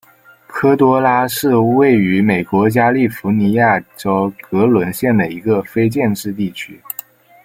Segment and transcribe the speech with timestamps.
[0.47, 6.81] 科多拉是位于美国加利福尼亚州格伦县的一个非建制地区。